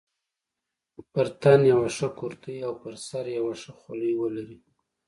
[1.11, 4.57] پر تن یوه ښه کورتۍ او پر سر یوه ښه خولۍ ولري.